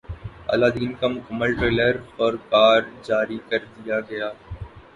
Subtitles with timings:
[0.53, 4.31] الہ دین کا مکمل ٹریلر خرکار جاری کردیا گیا